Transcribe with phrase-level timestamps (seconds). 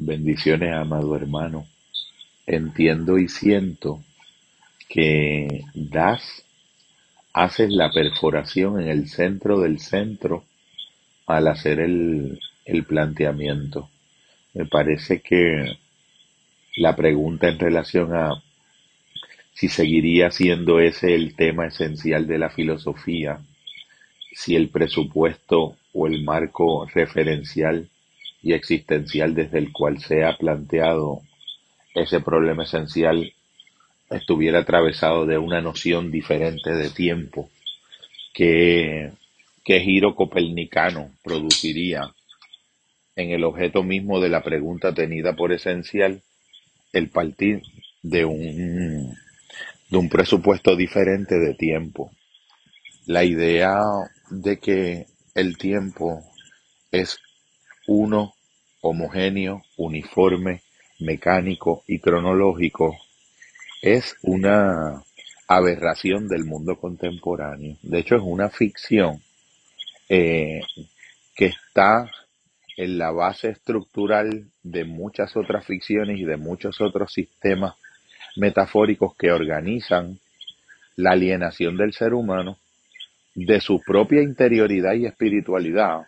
[0.00, 1.66] Bendiciones, amado hermano.
[2.46, 4.04] Entiendo y siento
[4.88, 6.44] que das,
[7.32, 10.44] haces la perforación en el centro del centro
[11.26, 13.90] al hacer el, el planteamiento.
[14.54, 15.78] Me parece que
[16.76, 18.40] la pregunta en relación a
[19.52, 23.40] si seguiría siendo ese el tema esencial de la filosofía,
[24.32, 27.88] si el presupuesto o el marco referencial
[28.42, 31.22] y existencial desde el cual se ha planteado
[31.94, 33.32] ese problema esencial
[34.10, 37.50] estuviera atravesado de una noción diferente de tiempo,
[38.32, 39.12] que,
[39.64, 42.14] qué giro copernicano produciría
[43.16, 46.22] en el objeto mismo de la pregunta tenida por esencial
[46.92, 47.62] el partir
[48.02, 49.14] de un,
[49.90, 52.10] de un presupuesto diferente de tiempo.
[53.06, 53.82] La idea
[54.30, 56.22] de que el tiempo
[56.90, 57.18] es
[57.86, 58.34] uno,
[58.80, 60.62] homogéneo, uniforme,
[61.00, 62.96] mecánico y cronológico,
[63.82, 65.02] es una
[65.46, 67.76] aberración del mundo contemporáneo.
[67.82, 69.22] De hecho, es una ficción
[70.08, 70.60] eh,
[71.34, 72.10] que está
[72.76, 77.74] en la base estructural de muchas otras ficciones y de muchos otros sistemas
[78.36, 80.18] metafóricos que organizan
[80.96, 82.58] la alienación del ser humano
[83.34, 86.06] de su propia interioridad y espiritualidad,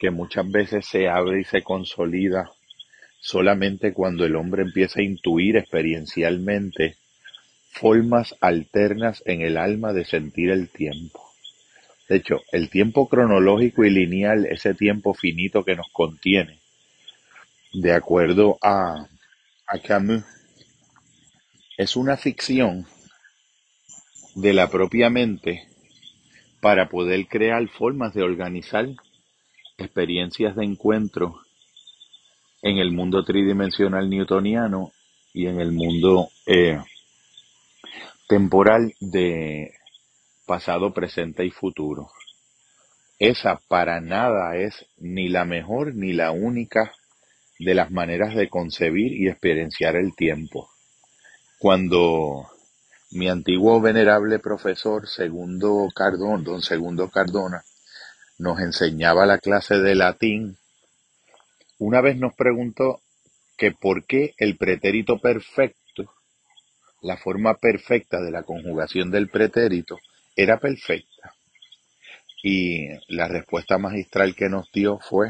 [0.00, 2.50] que muchas veces se abre y se consolida
[3.20, 6.96] solamente cuando el hombre empieza a intuir experiencialmente
[7.70, 11.22] formas alternas en el alma de sentir el tiempo.
[12.08, 16.58] De hecho, el tiempo cronológico y lineal, ese tiempo finito que nos contiene,
[17.74, 19.06] de acuerdo a,
[19.66, 20.24] a Camus,
[21.76, 22.86] es una ficción
[24.34, 25.68] de la propia mente
[26.60, 28.88] para poder crear formas de organizar
[29.80, 31.40] experiencias de encuentro
[32.62, 34.92] en el mundo tridimensional newtoniano
[35.32, 36.78] y en el mundo eh,
[38.28, 39.72] temporal de
[40.46, 42.10] pasado, presente y futuro.
[43.18, 46.92] Esa para nada es ni la mejor ni la única
[47.58, 50.70] de las maneras de concebir y experienciar el tiempo.
[51.58, 52.48] Cuando
[53.10, 57.62] mi antiguo venerable profesor Segundo Cardón, don Segundo Cardona,
[58.40, 60.56] nos enseñaba la clase de latín,
[61.78, 63.02] una vez nos preguntó
[63.58, 66.14] que por qué el pretérito perfecto,
[67.02, 69.98] la forma perfecta de la conjugación del pretérito,
[70.34, 71.34] era perfecta.
[72.42, 75.28] Y la respuesta magistral que nos dio fue,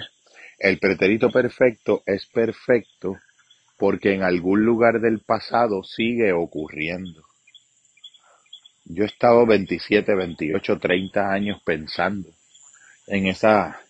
[0.60, 3.16] el pretérito perfecto es perfecto
[3.76, 7.24] porque en algún lugar del pasado sigue ocurriendo.
[8.84, 12.30] Yo he estado 27, 28, 30 años pensando
[13.10, 13.80] en esa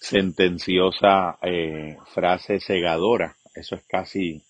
[0.00, 3.36] sentenciosa eh, frase cegadora.
[3.54, 4.42] Eso es casi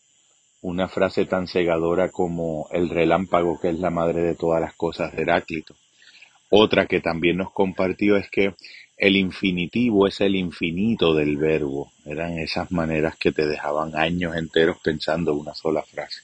[0.62, 5.14] una frase tan cegadora como el relámpago, que es la madre de todas las cosas
[5.14, 5.75] de Heráclito.
[6.50, 8.54] Otra que también nos compartió es que
[8.97, 11.91] el infinitivo es el infinito del verbo.
[12.04, 16.20] Eran esas maneras que te dejaban años enteros pensando una sola frase.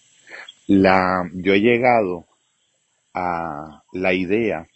[0.68, 2.24] La, yo he llegado
[3.12, 4.66] a la idea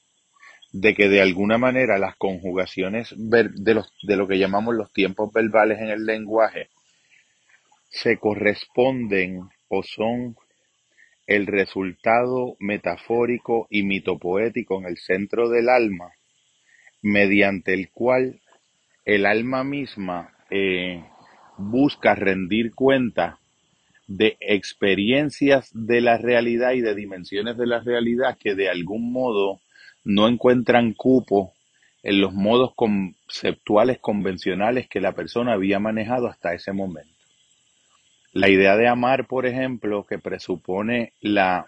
[0.73, 5.33] de que de alguna manera las conjugaciones de, los, de lo que llamamos los tiempos
[5.33, 6.69] verbales en el lenguaje
[7.89, 10.37] se corresponden o son
[11.27, 16.13] el resultado metafórico y mitopoético en el centro del alma,
[17.03, 18.41] mediante el cual
[19.05, 21.05] el alma misma eh,
[21.59, 23.39] busca rendir cuenta
[24.07, 29.61] de experiencias de la realidad y de dimensiones de la realidad que de algún modo
[30.05, 31.53] no encuentran cupo
[32.03, 37.13] en los modos conceptuales convencionales que la persona había manejado hasta ese momento.
[38.33, 41.67] La idea de amar, por ejemplo, que presupone la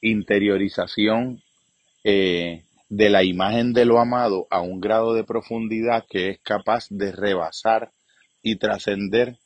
[0.00, 1.42] interiorización
[2.04, 6.86] eh, de la imagen de lo amado a un grado de profundidad que es capaz
[6.90, 7.90] de rebasar
[8.42, 9.38] y trascender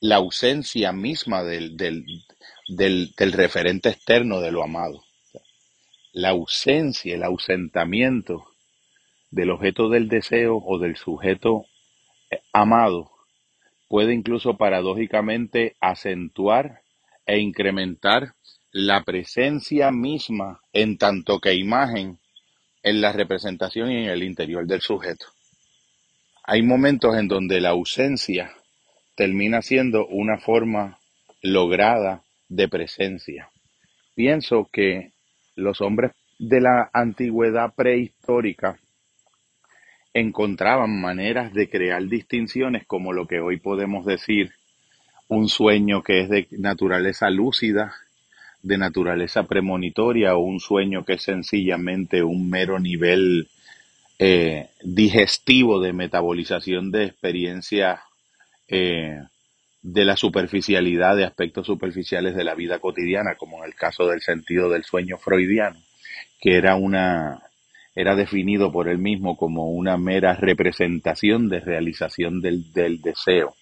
[0.00, 2.04] la ausencia misma del, del,
[2.68, 5.02] del, referente externo de lo amado.
[6.14, 8.46] La ausencia, el ausentamiento
[9.32, 11.66] del objeto del deseo o del sujeto
[12.30, 13.10] eh, amado
[13.88, 16.82] puede incluso paradójicamente acentuar
[17.26, 18.36] e incrementar
[18.70, 22.20] la presencia misma en tanto que imagen
[22.84, 25.26] en la representación y en el interior del sujeto.
[26.44, 28.54] Hay momentos en donde la ausencia
[29.16, 31.00] termina siendo una forma
[31.42, 33.50] lograda de presencia.
[34.14, 35.13] Pienso que
[35.56, 38.78] los hombres de la antigüedad prehistórica
[40.12, 44.52] encontraban maneras de crear distinciones como lo que hoy podemos decir
[45.28, 47.94] un sueño que es de naturaleza lúcida,
[48.62, 53.48] de naturaleza premonitoria o un sueño que es sencillamente un mero nivel
[54.18, 58.00] eh, digestivo de metabolización de experiencias
[58.68, 59.20] eh,
[59.84, 64.22] de la superficialidad de aspectos superficiales de la vida cotidiana, como en el caso del
[64.22, 65.78] sentido del sueño freudiano,
[66.40, 67.42] que era una
[67.94, 73.54] era definido por él mismo como una mera representación de realización del, del deseo.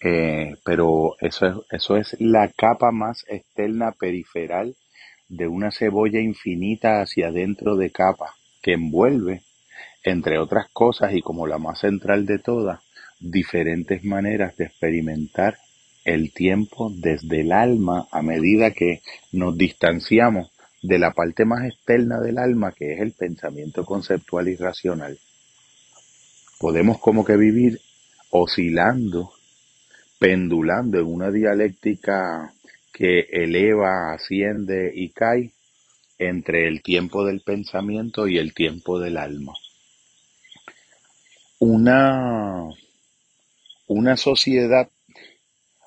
[0.00, 4.74] Eh, pero eso es, eso es la capa más externa periferal
[5.28, 9.42] de una cebolla infinita hacia adentro de capa que envuelve,
[10.02, 12.83] entre otras cosas y como la más central de todas,
[13.30, 15.58] diferentes maneras de experimentar
[16.04, 19.00] el tiempo desde el alma a medida que
[19.32, 20.50] nos distanciamos
[20.82, 25.18] de la parte más externa del alma que es el pensamiento conceptual y racional.
[26.58, 27.80] Podemos como que vivir
[28.30, 29.32] oscilando,
[30.18, 32.52] pendulando en una dialéctica
[32.92, 35.52] que eleva, asciende y cae
[36.18, 39.54] entre el tiempo del pensamiento y el tiempo del alma.
[41.58, 42.68] Una
[43.94, 44.90] una sociedad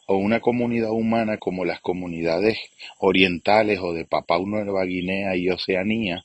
[0.08, 2.58] o una comunidad humana como las comunidades
[3.00, 6.24] orientales o de Papua Nueva Guinea y Oceanía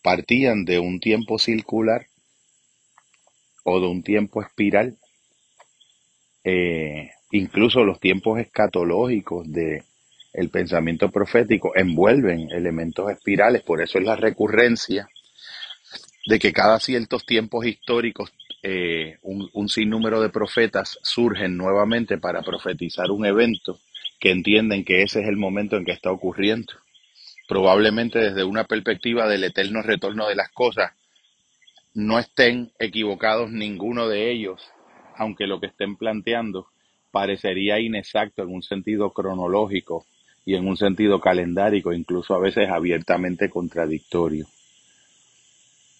[0.00, 2.06] partían de un tiempo circular
[3.64, 4.96] o de un tiempo espiral,
[6.44, 9.82] eh, incluso los tiempos escatológicos de
[10.52, 15.08] pensamiento profético envuelven elementos espirales, por eso es la recurrencia
[16.26, 18.32] de que cada ciertos tiempos históricos
[18.68, 23.78] eh, un, sinnúmero de profetas surgen nuevamente para profetizar un evento
[24.18, 26.72] que entienden que ese es el momento en que está ocurriendo.
[27.46, 30.90] Probablemente desde una perspectiva del eterno retorno de las cosas,
[31.94, 34.60] no estén equivocados ninguno de ellos,
[35.14, 36.66] aunque lo que estén planteando
[37.12, 40.06] parecería inexacto en un sentido cronológico
[40.44, 44.46] y en un sentido calendárico, incluso a veces abiertamente contradictorio.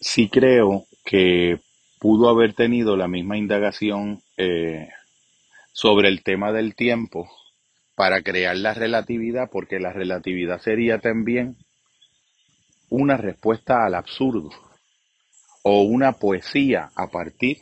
[0.00, 1.60] Sí creo que
[1.98, 4.88] pudo haber tenido la misma indagación eh,
[5.72, 7.28] sobre el tema del tiempo
[7.94, 11.56] para crear la relatividad, porque la relatividad sería también
[12.90, 14.50] una respuesta al absurdo
[15.62, 17.58] o una poesía a partir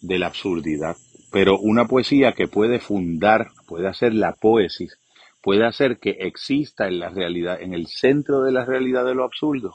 [0.00, 0.96] de la absurdidad,
[1.30, 4.96] pero una poesía que puede fundar, puede hacer la poesis,
[5.42, 9.24] puede hacer que exista en la realidad, en el centro de la realidad de lo
[9.24, 9.74] absurdo,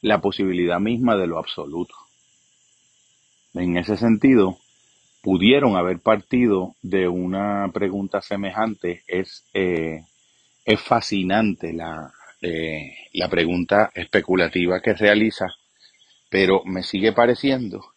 [0.00, 1.94] la posibilidad misma de lo absoluto.
[3.54, 4.58] En ese sentido,
[5.22, 9.02] pudieron haber partido de una pregunta semejante.
[9.06, 10.02] Es, eh,
[10.64, 12.12] es fascinante la,
[12.42, 15.46] eh, la pregunta especulativa que realiza,
[16.28, 17.94] pero me sigue pareciendo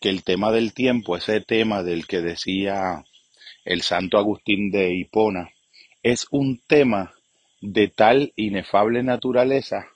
[0.00, 3.04] que el tema del tiempo, ese tema del que decía
[3.64, 5.50] el santo Agustín de Hipona,
[6.02, 7.12] es un tema
[7.60, 9.86] de tal inefable naturaleza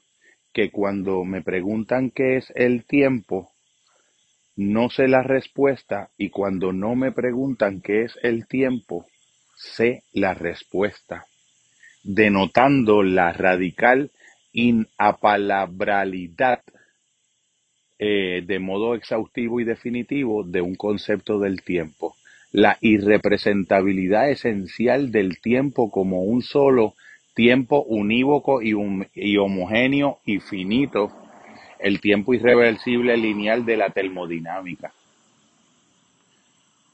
[0.52, 3.51] que cuando me preguntan qué es el tiempo,
[4.56, 9.06] no sé la respuesta y cuando no me preguntan qué es el tiempo,
[9.56, 11.24] sé la respuesta,
[12.02, 14.10] denotando la radical
[14.52, 16.60] inapalabralidad
[17.98, 22.14] eh, de modo exhaustivo y definitivo de un concepto del tiempo,
[22.50, 26.94] la irrepresentabilidad esencial del tiempo como un solo
[27.34, 28.74] tiempo unívoco y,
[29.14, 31.10] y homogéneo y finito
[31.82, 34.92] el tiempo irreversible lineal de la termodinámica.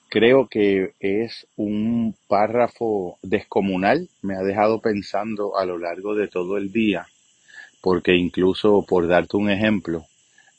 [0.09, 6.57] Creo que es un párrafo descomunal, me ha dejado pensando a lo largo de todo
[6.57, 7.07] el día,
[7.83, 10.07] porque incluso por darte un ejemplo,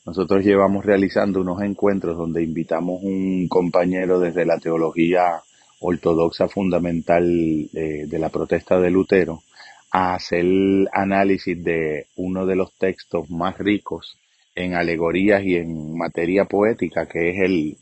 [0.06, 5.42] nosotros llevamos realizando unos encuentros donde invitamos un compañero desde la teología
[5.80, 7.24] ortodoxa fundamental
[7.72, 9.42] de, de la protesta de Lutero
[9.90, 10.44] a hacer
[10.92, 14.19] análisis de uno de los textos más ricos
[14.54, 17.76] en alegorías y en materia poética, que es el,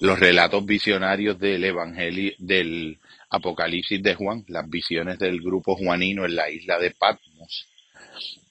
[0.00, 2.98] los relatos visionarios del Evangelio, del
[3.30, 7.68] Apocalipsis de Juan, las visiones del grupo juanino en la isla de Patmos.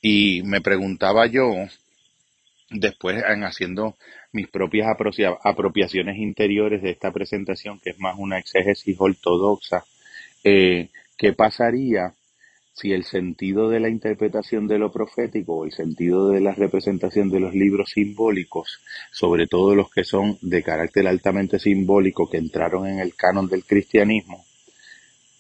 [0.02, 1.54] Y me preguntaba yo,
[2.70, 3.98] después en haciendo
[4.32, 4.88] mis propias
[5.44, 9.84] apropiaciones interiores de esta presentación, que es más una exégesis ortodoxa,
[10.44, 12.14] eh, ¿qué pasaría
[12.80, 17.32] si el sentido de la interpretación de lo profético o el sentido de la representación
[17.32, 18.80] de los libros simbólicos,
[19.12, 23.66] sobre todo los que son de carácter altamente simbólico que entraron en el canon del
[23.66, 24.46] cristianismo,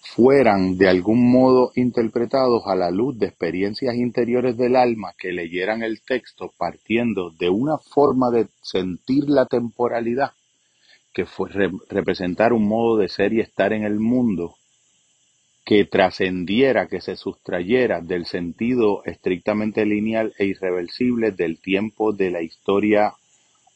[0.01, 5.83] fueran de algún modo interpretados a la luz de experiencias interiores del alma que leyeran
[5.83, 10.31] el texto partiendo de una forma de sentir la temporalidad
[11.13, 11.49] que fue
[11.89, 14.55] representar un modo de ser y estar en el mundo
[15.67, 22.41] que trascendiera, que se sustrayera del sentido estrictamente lineal e irreversible del tiempo de la
[22.41, 23.15] historia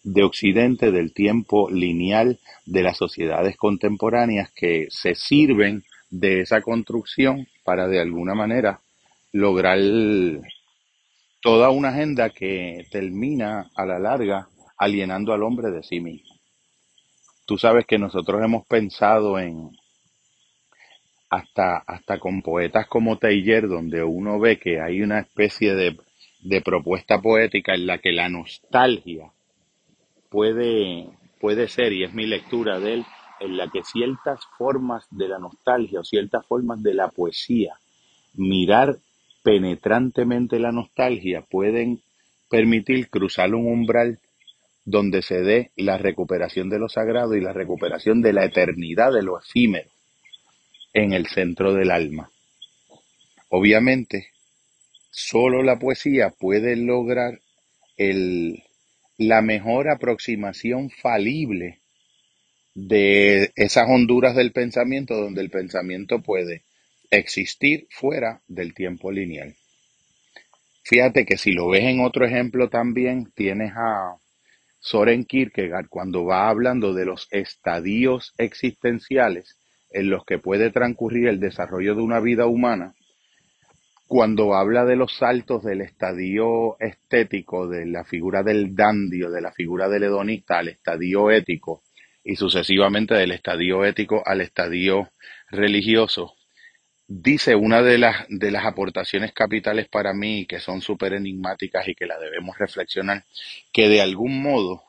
[0.01, 7.45] de Occidente, del tiempo lineal de las sociedades contemporáneas que se sirven de esa construcción
[7.65, 8.79] para de alguna manera
[9.33, 9.77] lograr
[11.41, 16.37] toda una agenda que termina a la larga alienando al hombre de sí mismo.
[17.45, 19.71] Tú sabes que nosotros hemos pensado en,
[21.31, 25.97] hasta, hasta con poetas como Taylor, donde uno ve que hay una especie de,
[26.41, 29.31] de propuesta poética en la que la nostalgia
[30.29, 31.07] puede,
[31.39, 33.05] puede ser, y es mi lectura de él,
[33.39, 37.75] en la que ciertas formas de la nostalgia o ciertas formas de la poesía,
[38.33, 38.97] mirar
[39.41, 42.01] penetrantemente la nostalgia, pueden
[42.49, 44.19] permitir cruzar un umbral
[44.83, 49.23] donde se dé la recuperación de lo sagrado y la recuperación de la eternidad de
[49.23, 49.89] lo efímero
[50.93, 52.29] en el centro del alma.
[53.49, 54.27] Obviamente,
[55.09, 57.39] solo la poesía puede lograr
[57.97, 58.63] el,
[59.17, 61.79] la mejor aproximación falible
[62.73, 66.63] de esas honduras del pensamiento donde el pensamiento puede
[67.09, 69.55] existir fuera del tiempo lineal.
[70.83, 74.17] Fíjate que si lo ves en otro ejemplo también, tienes a
[74.79, 79.60] Soren Kierkegaard cuando va hablando de los estadios existenciales
[79.91, 82.95] en los que puede transcurrir el desarrollo de una vida humana,
[84.07, 89.53] cuando habla de los saltos del estadio estético, de la figura del dandio, de la
[89.53, 91.81] figura del hedonista al estadio ético
[92.23, 95.09] y sucesivamente del estadio ético al estadio
[95.49, 96.33] religioso,
[97.07, 101.95] dice una de las, de las aportaciones capitales para mí que son súper enigmáticas y
[101.95, 103.23] que la debemos reflexionar,
[103.71, 104.83] que de algún modo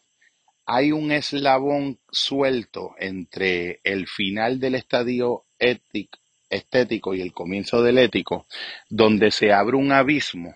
[0.66, 7.99] hay un eslabón suelto entre el final del estadio ético, estético y el comienzo del
[7.99, 8.47] ético,
[8.88, 10.54] donde se abre un abismo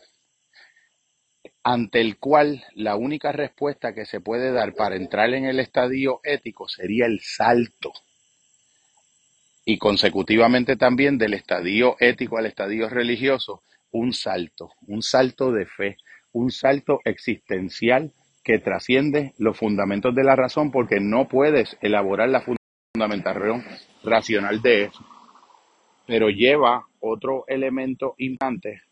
[1.68, 6.20] ante el cual la única respuesta que se puede dar para entrar en el estadio
[6.22, 7.92] ético sería el salto.
[9.64, 15.96] Y consecutivamente también del estadio ético al estadio religioso, un salto, un salto de fe,
[16.30, 18.12] un salto existencial
[18.46, 22.44] que trasciende los fundamentos de la razón porque no puedes elaborar la
[22.94, 23.64] fundamentación
[24.04, 25.04] racional de eso.
[26.06, 28.82] Pero lleva otro elemento importante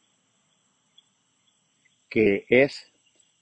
[2.10, 2.90] que es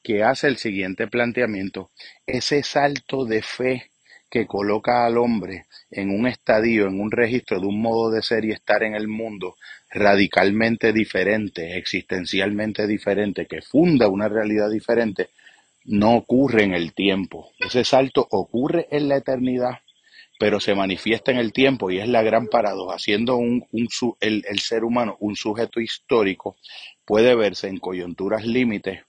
[0.02, 1.90] que hace el siguiente planteamiento,
[2.26, 3.90] ese salto de fe
[4.30, 8.44] que coloca al hombre en un estadio, en un registro de un modo de ser
[8.44, 9.56] y estar en el mundo
[9.90, 15.30] radicalmente diferente, existencialmente diferente, que funda una realidad diferente,
[15.84, 17.52] no ocurre en el tiempo.
[17.58, 19.80] Ese salto ocurre en la eternidad,
[20.38, 22.98] pero se manifiesta en el tiempo y es la gran paradoja.
[22.98, 23.66] Siendo un,
[24.20, 26.56] el, el ser humano un sujeto histórico,
[27.04, 29.00] puede verse en coyunturas límites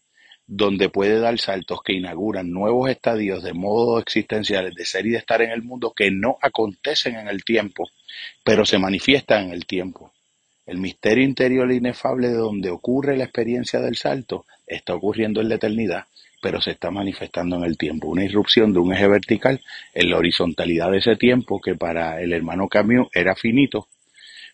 [0.45, 5.17] donde puede dar saltos que inauguran nuevos estadios de modo existenciales de ser y de
[5.17, 7.89] estar en el mundo que no acontecen en el tiempo,
[8.43, 10.11] pero se manifiestan en el tiempo.
[10.65, 15.55] El misterio interior inefable de donde ocurre la experiencia del salto está ocurriendo en la
[15.55, 16.05] eternidad,
[16.43, 18.09] pero se está manifestando en el tiempo.
[18.09, 19.61] Una irrupción de un eje vertical
[19.93, 23.87] en la horizontalidad de ese tiempo que para el hermano Camus era finito,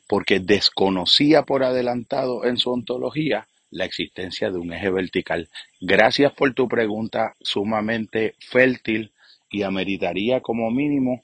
[0.07, 5.49] porque desconocía por adelantado en su ontología la existencia de un eje vertical.
[5.81, 9.11] Gracias por tu pregunta sumamente fértil
[9.49, 11.23] y ameritaría como mínimo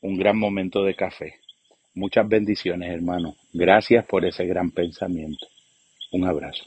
[0.00, 1.34] un gran momento de café.
[1.94, 3.36] Muchas bendiciones, hermano.
[3.52, 5.46] Gracias por ese gran pensamiento.
[6.12, 6.64] Un abrazo.